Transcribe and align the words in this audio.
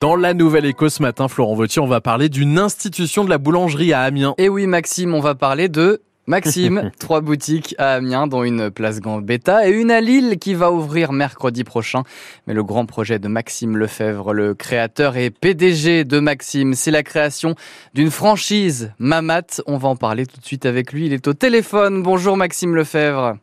Dans 0.00 0.14
la 0.14 0.32
Nouvelle 0.32 0.64
Éco 0.64 0.88
ce 0.88 1.02
matin, 1.02 1.26
Florent 1.26 1.56
Vautier, 1.56 1.82
on 1.82 1.88
va 1.88 2.00
parler 2.00 2.28
d'une 2.28 2.56
institution 2.56 3.24
de 3.24 3.30
la 3.30 3.38
boulangerie 3.38 3.92
à 3.92 4.02
Amiens. 4.02 4.36
Et 4.38 4.48
oui, 4.48 4.68
Maxime, 4.68 5.12
on 5.12 5.18
va 5.18 5.34
parler 5.34 5.68
de 5.68 6.02
Maxime, 6.28 6.92
trois 7.00 7.20
boutiques 7.20 7.74
à 7.78 7.94
Amiens, 7.94 8.28
dont 8.28 8.44
une 8.44 8.70
place 8.70 9.00
Gambetta 9.00 9.68
et 9.68 9.72
une 9.72 9.90
à 9.90 10.00
Lille 10.00 10.38
qui 10.38 10.54
va 10.54 10.70
ouvrir 10.70 11.10
mercredi 11.10 11.64
prochain. 11.64 12.04
Mais 12.46 12.54
le 12.54 12.62
grand 12.62 12.86
projet 12.86 13.18
de 13.18 13.26
Maxime 13.26 13.76
Lefebvre, 13.76 14.32
le 14.32 14.54
créateur 14.54 15.16
et 15.16 15.30
PDG 15.30 16.04
de 16.04 16.20
Maxime, 16.20 16.74
c'est 16.74 16.92
la 16.92 17.02
création 17.02 17.56
d'une 17.92 18.12
franchise 18.12 18.92
Mamat. 19.00 19.62
On 19.66 19.78
va 19.78 19.88
en 19.88 19.96
parler 19.96 20.26
tout 20.26 20.38
de 20.38 20.46
suite 20.46 20.64
avec 20.64 20.92
lui. 20.92 21.06
Il 21.06 21.12
est 21.12 21.26
au 21.26 21.34
téléphone. 21.34 22.04
Bonjour 22.04 22.36
Maxime 22.36 22.76
Lefebvre. 22.76 23.36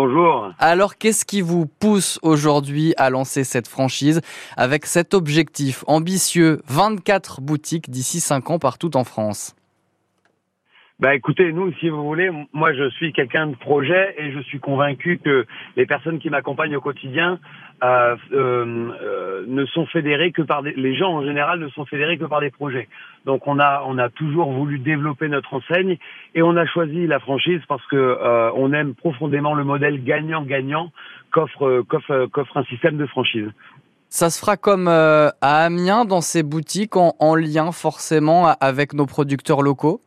Bonjour. 0.00 0.52
Alors, 0.60 0.96
qu'est-ce 0.96 1.24
qui 1.24 1.40
vous 1.40 1.66
pousse 1.66 2.20
aujourd'hui 2.22 2.94
à 2.98 3.10
lancer 3.10 3.42
cette 3.42 3.66
franchise 3.66 4.20
avec 4.56 4.86
cet 4.86 5.12
objectif 5.12 5.82
ambitieux 5.88 6.62
24 6.68 7.40
boutiques 7.40 7.90
d'ici 7.90 8.20
5 8.20 8.48
ans 8.50 8.58
partout 8.60 8.96
en 8.96 9.02
France? 9.02 9.56
Bah 11.00 11.14
écoutez, 11.14 11.52
nous, 11.52 11.72
si 11.74 11.90
vous 11.90 12.02
voulez, 12.02 12.28
moi 12.52 12.72
je 12.72 12.90
suis 12.90 13.12
quelqu'un 13.12 13.46
de 13.46 13.54
projet 13.54 14.16
et 14.18 14.32
je 14.32 14.40
suis 14.40 14.58
convaincu 14.58 15.20
que 15.24 15.46
les 15.76 15.86
personnes 15.86 16.18
qui 16.18 16.28
m'accompagnent 16.28 16.74
au 16.74 16.80
quotidien 16.80 17.38
euh, 17.84 18.16
euh, 18.32 18.90
euh, 19.00 19.44
ne 19.46 19.64
sont 19.66 19.86
fédérées 19.86 20.32
que 20.32 20.42
par 20.42 20.64
des, 20.64 20.72
les 20.72 20.96
gens 20.96 21.12
en 21.12 21.24
général 21.24 21.60
ne 21.60 21.68
sont 21.68 21.84
fédérés 21.84 22.18
que 22.18 22.24
par 22.24 22.40
des 22.40 22.50
projets. 22.50 22.88
Donc 23.26 23.46
on 23.46 23.60
a 23.60 23.84
on 23.86 23.96
a 23.96 24.08
toujours 24.08 24.50
voulu 24.50 24.80
développer 24.80 25.28
notre 25.28 25.54
enseigne 25.54 25.98
et 26.34 26.42
on 26.42 26.56
a 26.56 26.66
choisi 26.66 27.06
la 27.06 27.20
franchise 27.20 27.60
parce 27.68 27.86
que 27.86 27.94
euh, 27.94 28.50
on 28.56 28.72
aime 28.72 28.96
profondément 28.96 29.54
le 29.54 29.62
modèle 29.62 30.02
gagnant-gagnant 30.02 30.90
qu'offre 31.30 31.82
qu'offre 31.88 32.26
qu'offre 32.32 32.56
un 32.56 32.64
système 32.64 32.96
de 32.96 33.06
franchise. 33.06 33.46
Ça 34.08 34.30
se 34.30 34.40
fera 34.40 34.56
comme 34.56 34.88
à 34.88 35.30
Amiens 35.40 36.04
dans 36.06 36.22
ces 36.22 36.42
boutiques 36.42 36.96
en 36.96 37.34
lien 37.36 37.70
forcément 37.70 38.48
avec 38.58 38.94
nos 38.94 39.06
producteurs 39.06 39.62
locaux? 39.62 40.00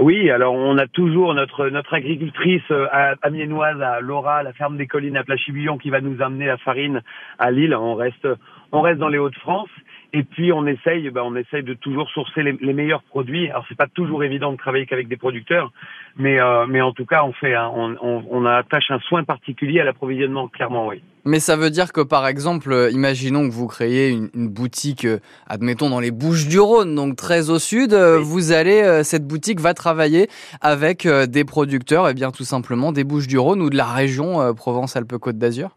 Oui, 0.00 0.28
alors 0.28 0.54
on 0.54 0.76
a 0.78 0.88
toujours 0.88 1.34
notre 1.34 1.68
notre 1.68 1.94
agricultrice 1.94 2.62
euh, 2.72 3.14
amiénoise 3.22 3.80
à 3.80 4.00
Laura, 4.00 4.42
la 4.42 4.52
ferme 4.52 4.76
des 4.76 4.88
collines 4.88 5.16
à 5.16 5.22
Plachibillon, 5.22 5.78
qui 5.78 5.90
va 5.90 6.00
nous 6.00 6.20
amener 6.20 6.46
la 6.46 6.56
farine 6.56 7.02
à 7.38 7.52
Lille. 7.52 7.76
On 7.76 7.94
reste 7.94 8.26
on 8.74 8.82
reste 8.82 8.98
dans 8.98 9.08
les 9.08 9.18
Hauts-de-France. 9.18 9.70
Et 10.16 10.22
puis 10.22 10.52
on 10.52 10.64
essaye, 10.64 11.10
ben, 11.10 11.22
on 11.24 11.34
essaye 11.34 11.64
de 11.64 11.74
toujours 11.74 12.08
sourcer 12.10 12.44
les, 12.44 12.52
les 12.60 12.72
meilleurs 12.72 13.02
produits. 13.02 13.50
Alors 13.50 13.64
c'est 13.68 13.76
pas 13.76 13.88
toujours 13.88 14.22
évident 14.22 14.52
de 14.52 14.56
travailler 14.56 14.86
qu'avec 14.86 15.08
des 15.08 15.16
producteurs, 15.16 15.72
mais 16.16 16.38
euh, 16.38 16.66
mais 16.68 16.80
en 16.80 16.92
tout 16.92 17.04
cas 17.04 17.24
on 17.24 17.32
fait, 17.32 17.56
on, 17.56 17.96
on, 18.00 18.24
on 18.30 18.46
attache 18.46 18.92
un 18.92 19.00
soin 19.00 19.24
particulier 19.24 19.80
à 19.80 19.84
l'approvisionnement, 19.84 20.46
clairement, 20.46 20.86
oui. 20.86 21.02
Mais 21.24 21.40
ça 21.40 21.56
veut 21.56 21.70
dire 21.70 21.92
que 21.92 22.00
par 22.00 22.28
exemple, 22.28 22.70
euh, 22.72 22.92
imaginons 22.92 23.48
que 23.48 23.52
vous 23.52 23.66
créez 23.66 24.10
une, 24.10 24.30
une 24.34 24.48
boutique, 24.48 25.04
euh, 25.04 25.18
admettons 25.48 25.90
dans 25.90 25.98
les 25.98 26.12
Bouches 26.12 26.46
du 26.46 26.60
Rhône, 26.60 26.94
donc 26.94 27.16
très 27.16 27.50
au 27.50 27.58
sud, 27.58 27.92
oui. 27.92 28.22
vous 28.22 28.52
allez, 28.52 29.02
cette 29.02 29.26
boutique 29.26 29.58
va 29.58 29.74
travailler 29.74 30.28
avec 30.60 31.08
des 31.08 31.44
producteurs, 31.44 32.06
et 32.06 32.12
eh 32.12 32.14
bien 32.14 32.30
tout 32.30 32.44
simplement 32.44 32.92
des 32.92 33.02
Bouches 33.02 33.26
du 33.26 33.38
Rhône 33.38 33.60
ou 33.60 33.68
de 33.68 33.76
la 33.76 33.86
région 33.86 34.54
Provence-Alpes-Côte 34.54 35.38
d'Azur? 35.38 35.70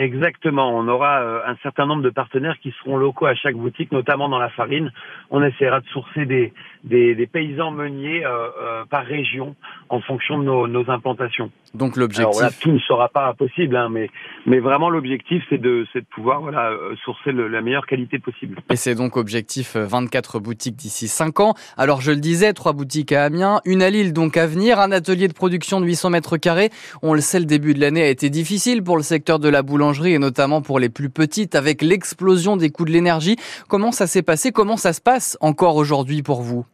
Exactement. 0.00 0.74
On 0.74 0.88
aura 0.88 1.20
euh, 1.20 1.40
un 1.46 1.56
certain 1.62 1.84
nombre 1.84 2.02
de 2.02 2.08
partenaires 2.08 2.56
qui 2.62 2.72
seront 2.80 2.96
locaux 2.96 3.26
à 3.26 3.34
chaque 3.34 3.54
boutique, 3.54 3.92
notamment 3.92 4.30
dans 4.30 4.38
la 4.38 4.48
farine. 4.48 4.90
On 5.30 5.44
essaiera 5.44 5.80
de 5.80 5.86
sourcer 5.88 6.24
des, 6.24 6.54
des, 6.84 7.14
des 7.14 7.26
paysans 7.26 7.70
meuniers 7.70 8.24
euh, 8.24 8.48
euh, 8.62 8.84
par 8.88 9.04
région 9.04 9.54
en 9.90 10.00
fonction 10.00 10.38
de 10.38 10.44
nos, 10.44 10.66
nos 10.66 10.90
implantations. 10.90 11.50
Donc 11.74 11.96
l'objectif. 11.96 12.34
Alors 12.40 12.50
là, 12.50 12.56
tout 12.62 12.72
ne 12.72 12.78
sera 12.78 13.10
pas 13.10 13.34
possible, 13.34 13.76
hein, 13.76 13.88
mais, 13.90 14.08
mais 14.46 14.58
vraiment 14.58 14.88
l'objectif, 14.88 15.42
c'est 15.50 15.60
de, 15.60 15.86
de 15.94 16.00
pouvoir 16.14 16.40
voilà, 16.40 16.72
sourcer 17.04 17.30
le, 17.30 17.46
la 17.48 17.60
meilleure 17.60 17.86
qualité 17.86 18.18
possible. 18.18 18.56
Et 18.70 18.76
c'est 18.76 18.94
donc 18.94 19.18
objectif 19.18 19.76
24 19.76 20.36
euh, 20.36 20.40
boutiques 20.40 20.76
d'ici 20.76 21.08
5 21.08 21.40
ans. 21.40 21.54
Alors 21.76 22.00
je 22.00 22.10
le 22.10 22.20
disais, 22.20 22.54
trois 22.54 22.72
boutiques 22.72 23.12
à 23.12 23.24
Amiens, 23.24 23.60
une 23.66 23.82
à 23.82 23.90
Lille 23.90 24.14
donc 24.14 24.38
à 24.38 24.46
venir, 24.46 24.80
un 24.80 24.92
atelier 24.92 25.28
de 25.28 25.34
production 25.34 25.80
de 25.80 25.84
800 25.84 26.08
mètres 26.10 26.38
carrés. 26.38 26.70
On 27.02 27.12
le 27.12 27.20
sait, 27.20 27.38
le 27.38 27.44
début 27.44 27.74
de 27.74 27.80
l'année 27.80 28.02
a 28.02 28.08
été 28.08 28.30
difficile 28.30 28.82
pour 28.82 28.96
le 28.96 29.02
secteur 29.02 29.38
de 29.38 29.48
la 29.48 29.62
boulangerie 29.62 29.89
et 29.92 30.18
notamment 30.18 30.62
pour 30.62 30.78
les 30.78 30.88
plus 30.88 31.10
petites 31.10 31.54
avec 31.54 31.82
l'explosion 31.82 32.56
des 32.56 32.70
coûts 32.70 32.84
de 32.84 32.90
l'énergie. 32.90 33.36
Comment 33.68 33.92
ça 33.92 34.06
s'est 34.06 34.22
passé? 34.22 34.52
Comment 34.52 34.76
ça 34.76 34.92
se 34.92 35.00
passe 35.00 35.36
encore 35.40 35.76
aujourd'hui 35.76 36.22
pour 36.22 36.42
vous? 36.42 36.64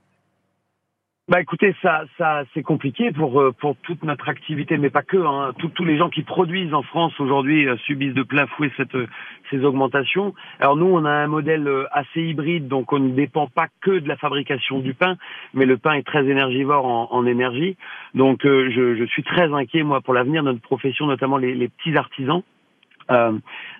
Bah 1.28 1.40
écoutez, 1.40 1.74
ça, 1.82 2.04
c'est 2.54 2.62
compliqué 2.62 3.10
pour 3.10 3.40
euh, 3.40 3.50
pour 3.50 3.76
toute 3.78 4.04
notre 4.04 4.28
activité, 4.28 4.78
mais 4.78 4.90
pas 4.90 5.02
que. 5.02 5.16
Hein. 5.16 5.54
Tous 5.58 5.84
les 5.84 5.98
gens 5.98 6.08
qui 6.08 6.22
produisent 6.22 6.72
en 6.72 6.84
France 6.84 7.18
aujourd'hui 7.18 7.66
euh, 7.66 7.76
subissent 7.78 8.14
de 8.14 8.22
plein 8.22 8.46
fouet 8.46 8.70
euh, 8.94 9.06
ces 9.50 9.64
augmentations. 9.64 10.34
Alors 10.60 10.76
nous, 10.76 10.86
on 10.86 11.04
a 11.04 11.10
un 11.10 11.26
modèle 11.26 11.68
assez 11.90 12.22
hybride, 12.22 12.68
donc 12.68 12.92
on 12.92 13.00
ne 13.00 13.10
dépend 13.10 13.48
pas 13.48 13.66
que 13.80 13.98
de 13.98 14.06
la 14.06 14.16
fabrication 14.16 14.78
du 14.78 14.94
pain, 14.94 15.16
mais 15.52 15.66
le 15.66 15.78
pain 15.78 15.94
est 15.94 16.06
très 16.06 16.24
énergivore 16.24 16.86
en, 17.12 17.26
énergie. 17.26 17.76
Donc 18.14 18.42
je, 18.44 19.04
suis 19.10 19.24
très 19.24 19.52
inquiet 19.52 19.82
moi 19.82 20.02
pour 20.02 20.14
l'avenir 20.14 20.44
de 20.44 20.52
notre 20.52 20.62
profession, 20.62 21.06
notamment 21.06 21.38
les 21.38 21.68
petits 21.68 21.96
artisans. 21.96 22.42
Euh, 23.10 23.32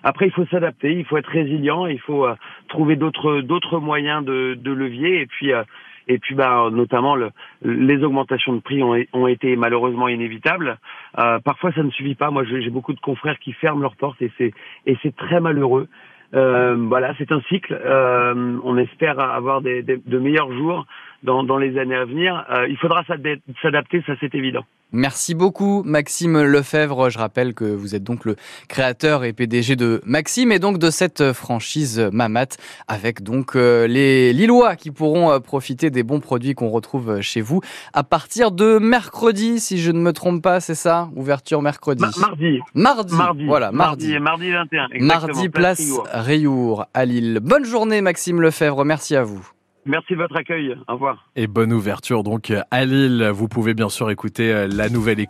après, 0.03 0.27
il 0.27 0.31
faut 0.31 0.45
s'adapter, 0.45 0.93
il 0.93 1.05
faut 1.05 1.17
être 1.17 1.29
résilient, 1.29 1.85
il 1.85 1.99
faut 1.99 2.25
euh, 2.25 2.35
trouver 2.69 2.95
d'autres 2.95 3.41
d'autres 3.41 3.79
moyens 3.79 4.23
de, 4.23 4.57
de 4.59 4.71
levier 4.71 5.21
et 5.21 5.25
puis 5.25 5.53
euh, 5.53 5.63
et 6.07 6.19
puis 6.19 6.35
bah 6.35 6.69
notamment 6.71 7.15
le, 7.15 7.31
les 7.63 8.03
augmentations 8.03 8.53
de 8.53 8.59
prix 8.61 8.81
ont, 8.81 8.95
ont 9.13 9.27
été 9.27 9.55
malheureusement 9.55 10.07
inévitables. 10.07 10.77
Euh, 11.19 11.39
parfois, 11.39 11.71
ça 11.73 11.83
ne 11.83 11.91
suffit 11.91 12.15
pas. 12.15 12.31
Moi, 12.31 12.43
j'ai 12.45 12.69
beaucoup 12.69 12.93
de 12.93 12.99
confrères 12.99 13.39
qui 13.39 13.51
ferment 13.53 13.81
leurs 13.81 13.95
portes 13.97 14.21
et 14.21 14.31
c'est 14.37 14.53
et 14.85 14.97
c'est 15.03 15.15
très 15.15 15.39
malheureux. 15.41 15.87
Euh, 16.33 16.75
voilà, 16.77 17.13
c'est 17.17 17.31
un 17.31 17.41
cycle. 17.41 17.73
Euh, 17.73 18.59
on 18.63 18.77
espère 18.77 19.19
avoir 19.19 19.61
des, 19.61 19.81
des, 19.81 19.97
de 19.97 20.19
meilleurs 20.19 20.51
jours 20.51 20.85
dans, 21.23 21.43
dans 21.43 21.57
les 21.57 21.77
années 21.77 21.95
à 21.95 22.05
venir. 22.05 22.45
Euh, 22.49 22.67
il 22.67 22.77
faudra 22.77 23.03
s'adapter, 23.05 24.03
ça 24.05 24.13
c'est 24.19 24.33
évident. 24.35 24.65
Merci 24.93 25.35
beaucoup 25.35 25.83
Maxime 25.85 26.41
Lefebvre. 26.41 27.09
Je 27.09 27.17
rappelle 27.17 27.53
que 27.53 27.65
vous 27.65 27.93
êtes 27.93 28.05
donc 28.05 28.23
le 28.23 28.37
créateur 28.69 29.25
et 29.25 29.33
PDG 29.33 29.75
de 29.75 30.01
Maxime 30.05 30.53
et 30.53 30.59
donc 30.59 30.77
de 30.77 30.89
cette 30.89 31.33
franchise 31.33 31.99
Mamat 32.13 32.55
avec 32.87 33.21
donc 33.21 33.57
euh, 33.57 33.85
les 33.85 34.31
Lillois 34.31 34.77
qui 34.77 34.91
pourront 34.91 35.29
euh, 35.29 35.39
profiter 35.39 35.89
des 35.89 36.03
bons 36.03 36.21
produits 36.21 36.53
qu'on 36.53 36.69
retrouve 36.69 37.19
chez 37.19 37.41
vous 37.41 37.59
à 37.91 38.03
partir 38.03 38.51
de 38.51 38.77
mercredi 38.77 39.59
si 39.59 39.77
je 39.77 39.91
ne 39.91 39.99
me 39.99 40.13
trompe 40.13 40.41
pas, 40.41 40.61
c'est 40.61 40.75
ça? 40.75 41.09
Ouverture 41.17 41.61
mercredi. 41.61 42.01
Ma 42.01 42.27
mardi. 42.27 42.59
Mardi. 42.73 43.15
Mardi. 43.15 43.45
Voilà, 43.45 43.71
mardi. 43.73 44.17
Mardi, 44.19 44.51
mardi 44.51 44.51
21. 44.51 44.87
Exactement. 44.93 45.07
Mardi 45.07 45.49
place 45.49 45.91
Rayour 46.13 46.85
à 46.93 47.03
Lille. 47.03 47.39
Bonne 47.41 47.65
journée 47.65 47.99
Maxime 47.99 48.39
Lefebvre. 48.39 48.85
Merci 48.85 49.17
à 49.17 49.23
vous. 49.23 49.56
Merci 49.87 50.13
de 50.13 50.17
votre 50.17 50.35
accueil. 50.35 50.75
Au 50.87 50.93
revoir. 50.93 51.29
Et 51.35 51.47
bonne 51.47 51.73
ouverture 51.73 52.23
donc 52.23 52.53
à 52.71 52.85
Lille. 52.85 53.29
Vous 53.33 53.47
pouvez 53.47 53.73
bien 53.73 53.89
sûr 53.89 54.11
écouter 54.11 54.67
la 54.67 54.89
nouvelle 54.89 55.19
école. 55.19 55.25